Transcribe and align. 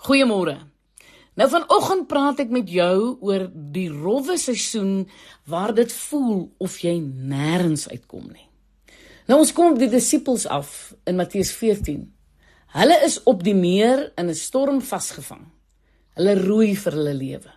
Goeiemôre. 0.00 0.54
Nou 1.36 1.46
vanoggend 1.52 2.06
praat 2.08 2.38
ek 2.40 2.52
met 2.52 2.70
jou 2.72 3.18
oor 3.20 3.42
die 3.52 3.90
rowwe 3.92 4.38
seisoen 4.40 5.02
waar 5.44 5.74
dit 5.76 5.92
voel 5.92 6.46
of 6.56 6.78
jy 6.80 6.94
nêrens 7.04 7.84
uitkom 7.90 8.30
nie. 8.32 8.46
Nou 9.28 9.42
ons 9.42 9.52
kom 9.52 9.76
die 9.76 9.90
disippels 9.92 10.46
af 10.48 10.94
in 11.04 11.18
Matteus 11.20 11.50
14. 11.52 12.06
Hulle 12.72 12.96
is 13.04 13.18
op 13.28 13.44
die 13.44 13.54
meer 13.54 14.06
in 14.16 14.30
'n 14.32 14.34
storm 14.34 14.80
vasgevang. 14.80 15.50
Hulle 16.16 16.34
roei 16.48 16.74
vir 16.76 16.92
hulle 16.92 17.14
lewe. 17.14 17.52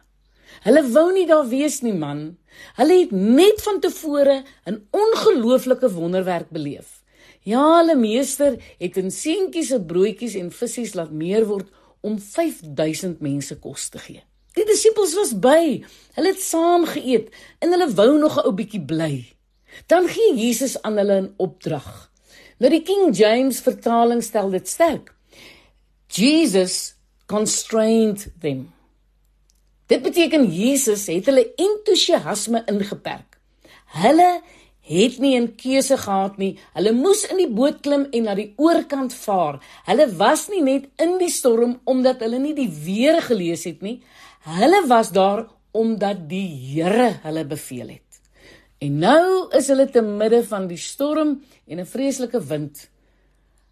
Hulle 0.67 0.83
wou 0.91 1.13
nie 1.13 1.25
daar 1.25 1.47
wees 1.47 1.81
nie 1.81 1.95
man. 1.95 2.37
Hulle 2.75 2.99
het 2.99 3.11
net 3.11 3.61
van 3.61 3.79
tevore 3.79 4.43
'n 4.67 4.83
ongelooflike 4.91 5.89
wonderwerk 5.93 6.49
beleef. 6.49 7.03
Ja, 7.43 7.79
hulle 7.79 7.95
meester 7.95 8.59
het 8.79 8.97
in 8.97 9.11
seentjies 9.11 9.67
se 9.67 9.79
broodjies 9.79 10.35
en 10.35 10.51
visse 10.51 10.91
laat 10.93 11.11
meer 11.11 11.45
word 11.45 11.67
om 12.03 12.19
5000 12.19 13.21
mense 13.23 13.55
kos 13.63 13.87
te 13.93 14.01
gee. 14.03 14.23
Die 14.53 14.65
disippels 14.67 15.15
was 15.17 15.31
by. 15.39 15.81
Hulle 16.17 16.33
het 16.33 16.41
saam 16.43 16.85
geëet 16.85 17.31
en 17.63 17.73
hulle 17.73 17.89
wou 17.97 18.11
nog 18.19 18.37
'n 18.37 18.45
ou 18.47 18.53
bietjie 18.53 18.83
bly. 18.91 19.15
Dan 19.87 20.07
gee 20.07 20.35
Jesus 20.35 20.81
aan 20.81 20.97
hulle 20.97 21.21
'n 21.21 21.33
opdrag. 21.37 22.11
Nou 22.59 22.69
die 22.69 22.83
King 22.83 23.15
James 23.17 23.59
vertaling 23.59 24.23
stel 24.23 24.49
dit 24.49 24.67
sterk. 24.67 25.15
Jesus 26.07 26.95
constrained 27.25 28.27
them. 28.39 28.73
Dit 29.85 30.01
beteken 30.01 30.45
Jesus 30.51 31.07
het 31.07 31.25
hulle 31.25 31.53
entoesiasme 31.55 32.63
ingeperk. 32.65 33.39
Hulle 33.85 34.41
het 34.83 35.19
nie 35.19 35.39
'n 35.39 35.55
keuse 35.55 35.97
gehad 35.97 36.37
nie. 36.37 36.59
Hulle 36.73 36.91
moes 36.91 37.25
in 37.31 37.37
die 37.37 37.49
boot 37.49 37.81
klim 37.81 38.07
en 38.11 38.23
na 38.23 38.35
die 38.35 38.53
oorkant 38.57 39.13
vaar. 39.13 39.59
Hulle 39.85 40.07
was 40.17 40.49
nie 40.49 40.61
net 40.61 40.89
in 40.97 41.17
die 41.17 41.29
storm 41.29 41.79
omdat 41.85 42.19
hulle 42.19 42.39
nie 42.39 42.53
die 42.53 42.69
weer 42.69 43.21
gelees 43.21 43.63
het 43.63 43.81
nie. 43.81 44.01
Hulle 44.43 44.87
was 44.87 45.11
daar 45.11 45.47
omdat 45.71 46.29
die 46.29 46.47
Here 46.47 47.19
hulle 47.23 47.45
beveel 47.45 47.87
het. 47.87 48.01
En 48.79 48.99
nou 48.99 49.47
is 49.55 49.67
hulle 49.67 49.89
te 49.89 50.01
midde 50.01 50.43
van 50.43 50.67
die 50.67 50.77
storm 50.77 51.41
en 51.67 51.79
'n 51.79 51.85
vreeslike 51.85 52.41
wind. 52.47 52.89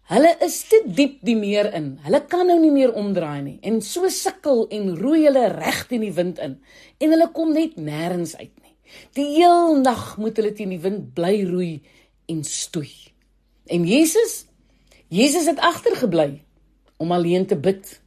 Hulle 0.02 0.36
is 0.40 0.62
te 0.68 0.82
diep 0.86 1.20
die 1.24 1.36
meer 1.36 1.74
in. 1.74 1.98
Hulle 2.02 2.20
kan 2.26 2.46
nou 2.46 2.58
nie 2.60 2.70
meer 2.70 2.92
omdraai 2.92 3.42
nie. 3.42 3.58
En 3.62 3.80
so 3.80 4.08
sukkel 4.08 4.66
en 4.68 4.96
roei 4.98 5.24
hulle 5.24 5.46
reg 5.48 5.86
teen 5.86 6.00
die 6.00 6.12
wind 6.12 6.38
in. 6.38 6.58
En 6.98 7.10
hulle 7.10 7.28
kom 7.32 7.52
net 7.52 7.76
nêrens 7.76 8.36
uit. 8.36 8.50
Die 9.16 9.26
heel 9.36 9.80
nag 9.80 10.16
moet 10.16 10.36
hulle 10.36 10.52
teen 10.52 10.72
die 10.74 10.80
wind 10.82 11.12
bly 11.16 11.42
roei 11.48 11.82
en 12.30 12.44
stoei. 12.44 12.90
En 13.66 13.86
Jesus, 13.86 14.46
Jesus 15.08 15.46
het 15.46 15.60
agtergebly 15.60 16.44
om 16.96 17.12
alleen 17.12 17.46
te 17.46 17.56
bid. 17.56 18.00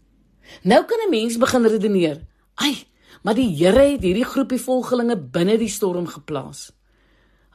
Nou 0.61 0.85
kan 0.85 0.99
'n 1.05 1.09
mens 1.09 1.37
begin 1.37 1.65
redeneer. 1.65 2.21
Ai, 2.55 2.85
maar 3.23 3.35
die 3.35 3.55
Here 3.57 3.91
het 3.91 4.01
hierdie 4.01 4.25
groepie 4.25 4.61
volgelinge 4.61 5.17
binne 5.17 5.57
die 5.57 5.69
storm 5.69 6.07
geplaas. 6.07 6.71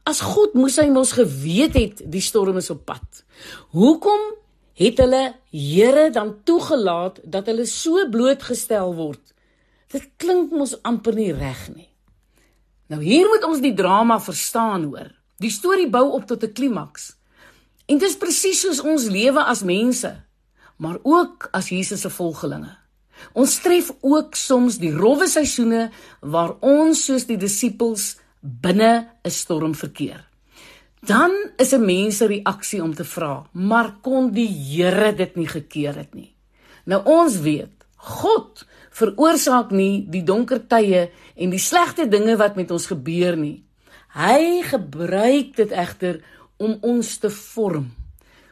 As 0.02 0.20
God 0.20 0.54
moes 0.54 0.76
hy 0.76 0.88
mos 0.88 1.12
geweet 1.12 1.74
het 1.74 2.02
die 2.10 2.20
storm 2.24 2.56
is 2.56 2.70
op 2.70 2.84
pad. 2.84 3.24
Hoekom 3.70 4.20
het 4.74 4.98
hulle 4.98 5.34
Here 5.50 6.10
dan 6.10 6.42
toegelaat 6.44 7.20
dat 7.24 7.46
hulle 7.46 7.66
so 7.66 8.08
blootgestel 8.10 8.94
word? 8.94 9.34
Dit 9.92 10.08
klink 10.16 10.50
mos 10.50 10.82
amper 10.82 11.14
nie 11.14 11.32
reg 11.32 11.68
nie. 11.74 11.89
Nou 12.90 12.98
hier 13.02 13.28
moet 13.30 13.44
ons 13.46 13.62
die 13.62 13.74
drama 13.74 14.18
verstaan 14.20 14.88
hoor. 14.90 15.12
Die 15.40 15.52
storie 15.54 15.88
bou 15.88 16.10
op 16.16 16.26
tot 16.26 16.42
'n 16.42 16.52
klimaks. 16.52 17.14
En 17.86 17.98
dit 17.98 18.08
is 18.08 18.16
presies 18.16 18.60
soos 18.60 18.80
ons 18.80 19.04
lewe 19.08 19.42
as 19.44 19.62
mense, 19.62 20.22
maar 20.76 20.98
ook 21.02 21.48
as 21.52 21.68
Jesus 21.68 22.00
se 22.00 22.10
volgelinge. 22.10 22.76
Ons 23.32 23.58
tref 23.58 23.92
ook 24.00 24.34
soms 24.34 24.78
die 24.78 24.92
rowwe 24.92 25.28
seisoene 25.28 25.90
waar 26.20 26.56
ons 26.60 27.04
soos 27.04 27.26
die 27.26 27.36
disippels 27.36 28.16
binne 28.40 29.08
'n 29.24 29.30
storm 29.30 29.74
verkeer. 29.74 30.26
Dan 31.00 31.30
is 31.56 31.72
'n 31.72 31.84
mens 31.84 32.16
se 32.16 32.26
reaksie 32.26 32.82
om 32.82 32.94
te 32.94 33.04
vra, 33.04 33.46
maar 33.52 33.96
kon 34.02 34.32
die 34.32 34.48
Here 34.48 35.14
dit 35.14 35.36
nie 35.36 35.48
gekeer 35.48 35.94
het 35.94 36.14
nie? 36.14 36.34
Nou 36.84 37.04
ons 37.04 37.38
weet, 37.38 37.79
God 38.00 38.64
veroorsaak 38.96 39.72
nie 39.76 40.04
die 40.08 40.24
donker 40.26 40.62
tye 40.68 41.08
en 41.36 41.52
die 41.52 41.62
slegte 41.62 42.08
dinge 42.08 42.36
wat 42.40 42.56
met 42.56 42.70
ons 42.70 42.88
gebeur 42.90 43.36
nie. 43.36 43.62
Hy 44.16 44.62
gebruik 44.66 45.54
dit 45.56 45.72
egter 45.72 46.20
om 46.58 46.78
ons 46.82 47.18
te 47.22 47.30
vorm. 47.30 47.90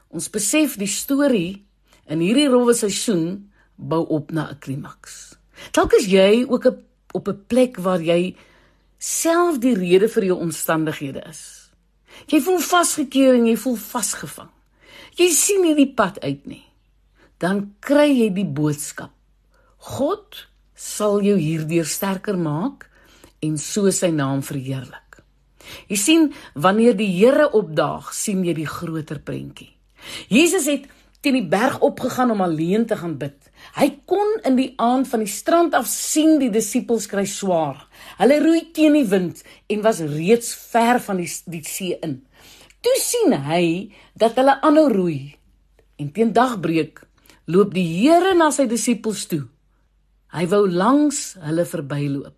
Ons 0.08 0.28
besef 0.32 0.76
die 0.80 0.90
storie 0.90 1.64
in 2.08 2.22
hierdie 2.24 2.48
rowwe 2.48 2.76
seisoen 2.76 3.50
bou 3.76 4.04
op 4.06 4.30
na 4.32 4.50
'n 4.50 4.58
klimaks. 4.58 5.36
Dalk 5.72 5.92
is 5.92 6.06
jy 6.06 6.46
ook 6.48 6.64
op 7.12 7.28
'n 7.28 7.44
plek 7.48 7.76
waar 7.76 8.00
jy 8.00 8.36
self 8.98 9.58
die 9.58 9.74
rede 9.74 10.08
vir 10.08 10.24
jou 10.24 10.38
omstandighede 10.38 11.22
is. 11.28 11.70
Jy 12.26 12.40
voel 12.40 12.58
vasgekeer 12.58 13.34
en 13.34 13.46
jy 13.46 13.56
voel 13.56 13.76
vasgevang. 13.76 14.50
Jy 15.16 15.28
sien 15.30 15.62
nie 15.62 15.74
die 15.74 15.94
pad 15.94 16.20
uit 16.20 16.46
nie. 16.46 16.64
Dan 17.38 17.74
kry 17.80 18.10
jy 18.10 18.32
die 18.34 18.44
boodskap. 18.46 19.10
God 19.78 20.46
sal 20.74 21.22
jou 21.22 21.36
hierdeur 21.38 21.86
sterker 21.86 22.38
maak 22.38 22.88
en 23.42 23.58
so 23.58 23.90
sy 23.94 24.10
naam 24.14 24.42
verheerlik. 24.42 25.20
Jy 25.90 25.98
sien, 26.00 26.28
wanneer 26.54 26.96
die 26.98 27.10
Here 27.12 27.50
opdaag, 27.54 28.12
sien 28.14 28.44
jy 28.46 28.54
die 28.56 28.68
groter 28.68 29.20
prentjie. 29.22 29.70
Jesus 30.32 30.66
het 30.70 30.86
teen 31.22 31.34
die 31.34 31.48
berg 31.50 31.80
opgegaan 31.84 32.30
om 32.30 32.42
alleen 32.42 32.86
te 32.86 32.96
gaan 32.96 33.16
bid. 33.20 33.36
Hy 33.74 33.88
kon 34.06 34.38
in 34.46 34.56
die 34.58 34.70
aand 34.78 35.08
van 35.10 35.24
die 35.24 35.30
strand 35.30 35.74
af 35.74 35.88
sien 35.90 36.38
die 36.38 36.50
disippels 36.54 37.08
kry 37.10 37.26
swaar. 37.26 37.84
Hulle 38.20 38.38
roei 38.42 38.62
teen 38.74 38.94
die 38.98 39.06
wind 39.06 39.42
en 39.70 39.82
was 39.84 40.00
reeds 40.00 40.54
ver 40.70 41.02
van 41.02 41.20
die 41.22 41.28
die 41.50 41.64
see 41.66 41.98
in. 42.06 42.20
Toe 42.82 42.96
sien 43.02 43.34
hy 43.50 43.90
dat 44.18 44.38
hulle 44.38 44.60
aanhou 44.62 44.86
roei. 44.94 45.20
En 45.98 46.10
teen 46.14 46.30
dagbreek 46.32 47.02
loop 47.50 47.74
die 47.74 47.86
Here 47.98 48.36
na 48.38 48.52
sy 48.54 48.68
disippels 48.70 49.26
toe 49.26 49.44
Hy 50.28 50.44
wou 50.52 50.66
langs 50.68 51.38
hulle 51.40 51.64
verbyloop. 51.64 52.36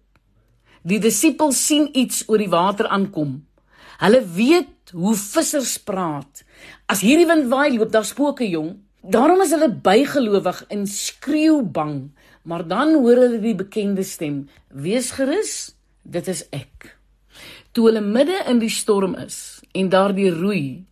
Die 0.86 1.00
disippels 1.02 1.58
sien 1.58 1.88
iets 1.98 2.22
oor 2.30 2.38
die 2.38 2.50
water 2.52 2.86
aankom. 2.88 3.40
Hulle 4.00 4.20
weet 4.36 4.94
hoe 4.94 5.16
vissers 5.18 5.74
praat. 5.82 6.44
As 6.88 7.02
hierdie 7.04 7.26
wind 7.28 7.50
waai, 7.50 7.74
loop 7.74 7.90
daar 7.92 8.06
spooke 8.06 8.46
jong. 8.48 8.78
Daarom 9.02 9.42
is 9.42 9.52
hulle 9.56 9.72
bygelowig 9.74 10.62
en 10.70 10.86
skreeu 10.86 11.60
bang. 11.66 12.12
Maar 12.46 12.64
dan 12.68 12.94
hoor 12.94 13.20
hulle 13.26 13.42
die 13.42 13.58
bekende 13.58 14.06
stem: 14.06 14.48
"Wees 14.68 15.10
gerus, 15.10 15.74
dit 16.02 16.28
is 16.28 16.46
ek." 16.50 16.96
Toe 17.72 17.86
hulle 17.90 18.00
midde 18.00 18.38
in 18.48 18.58
die 18.58 18.72
storm 18.72 19.14
is 19.14 19.60
en 19.74 19.88
daardie 19.88 20.30
roei, 20.30 20.86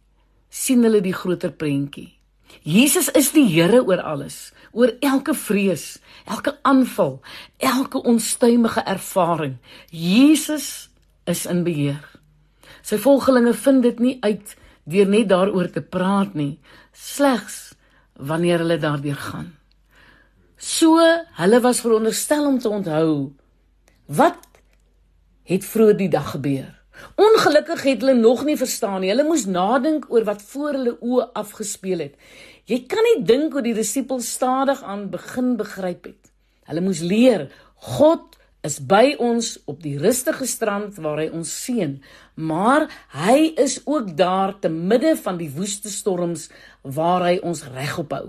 sien 0.50 0.82
hulle 0.82 1.00
die 1.00 1.14
groter 1.14 1.50
prentjie. 1.50 2.18
Jesus 2.62 3.09
is 3.16 3.32
die 3.32 3.47
Here 3.48 3.81
oor 3.84 4.03
alles, 4.03 4.53
oor 4.72 4.92
elke 5.00 5.34
vrees, 5.34 5.98
elke 6.28 6.56
aanval, 6.62 7.19
elke 7.56 8.03
onstuimige 8.03 8.84
ervaring. 8.84 9.56
Jesus 9.91 10.88
is 11.25 11.47
in 11.47 11.64
beheer. 11.64 12.04
Sy 12.82 12.98
volgelinge 13.00 13.54
vind 13.54 13.82
dit 13.84 14.00
nie 14.00 14.16
uit 14.25 14.56
deur 14.88 15.08
net 15.08 15.28
daaroor 15.28 15.69
te 15.72 15.82
praat 15.84 16.34
nie, 16.38 16.58
slegs 16.92 17.75
wanneer 18.16 18.64
hulle 18.64 18.78
daardeur 18.81 19.19
gaan. 19.20 19.50
So, 20.58 20.98
hulle 21.38 21.60
was 21.62 21.82
veronderstel 21.84 22.47
om 22.47 22.58
te 22.58 22.69
onthou 22.69 23.10
wat 24.06 24.41
het 25.48 25.64
vroeër 25.64 25.97
die 25.97 26.10
dag 26.10 26.32
gebeur. 26.34 26.78
Ongelukkig 27.19 27.82
het 27.82 28.00
hulle 28.00 28.14
nog 28.14 28.44
nie 28.44 28.56
verstaan 28.56 29.00
nie. 29.00 29.10
Hulle 29.12 29.26
moes 29.26 29.47
nadink 29.47 30.09
oor 30.12 30.25
wat 30.25 30.42
voor 30.42 30.72
hulle 30.78 30.97
oë 31.00 31.28
afgespeel 31.32 31.98
het. 31.98 32.14
Jy 32.69 32.82
kan 32.86 33.04
nie 33.06 33.25
dink 33.25 33.53
hoe 33.53 33.62
die 33.64 33.76
disippels 33.76 34.32
stadig 34.36 34.82
aan 34.82 35.08
begin 35.10 35.56
begryp 35.56 36.10
het. 36.10 36.32
Hulle 36.69 36.84
moes 36.84 37.00
leer 37.00 37.49
God 37.75 38.37
is 38.67 38.78
by 38.82 39.14
ons 39.23 39.52
op 39.70 39.78
die 39.82 39.94
rustige 40.00 40.46
strand 40.50 40.99
waar 41.00 41.20
hy 41.23 41.28
ons 41.32 41.50
seën, 41.64 41.94
maar 42.34 42.88
hy 43.14 43.52
is 43.61 43.78
ook 43.87 44.11
daar 44.19 44.56
te 44.58 44.69
midde 44.69 45.14
van 45.23 45.38
die 45.38 45.50
woeste 45.55 45.93
storms 45.94 46.49
waar 46.82 47.25
hy 47.28 47.37
ons 47.46 47.62
regop 47.75 48.12
hou. 48.12 48.25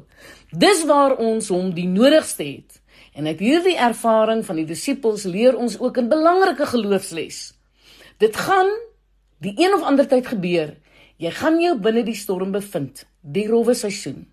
Dis 0.53 0.85
waar 0.89 1.17
ons 1.17 1.49
hom 1.49 1.73
die 1.73 1.89
nodigste 1.89 2.45
het. 2.45 2.77
En 3.17 3.27
uit 3.27 3.41
hierdie 3.41 3.75
ervaring 3.75 4.45
van 4.45 4.61
die 4.61 4.67
disippels 4.69 5.25
leer 5.27 5.57
ons 5.57 5.79
ook 5.79 5.97
'n 5.97 6.09
belangrike 6.09 6.65
geloofsles. 6.65 7.58
Dit 8.19 8.35
gaan 8.35 8.67
die 9.39 9.53
een 9.55 9.73
of 9.73 9.83
ander 9.87 10.07
tyd 10.07 10.27
gebeur. 10.27 10.75
Jy 11.19 11.31
gaan 11.35 11.59
jou 11.63 11.77
binne 11.79 12.03
die 12.03 12.17
storm 12.19 12.51
bevind 12.51 13.05
die 13.21 13.47
rowwe 13.47 13.75
seisoen. 13.75 14.25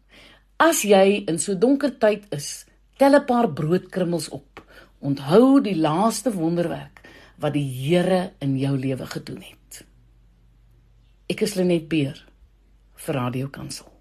As 0.59 0.83
jy 0.87 1.25
in 1.31 1.38
so 1.43 1.55
donker 1.55 1.93
tyd 2.03 2.27
is, 2.35 2.67
tel 2.99 3.15
'n 3.15 3.27
paar 3.27 3.49
broodkrummels 3.53 4.29
op. 4.29 4.62
Onthou 5.00 5.61
die 5.61 5.77
laaste 5.77 6.33
wonderwerk 6.33 7.00
wat 7.38 7.53
die 7.53 7.67
Here 7.67 8.33
in 8.41 8.59
jou 8.59 8.77
lewe 8.79 9.06
gedoen 9.06 9.43
het. 9.43 9.85
Ek 11.29 11.41
is 11.41 11.55
Lenet 11.55 11.88
Beer 11.88 12.27
vir 12.94 13.15
Radio 13.15 13.49
Kansel. 13.49 13.95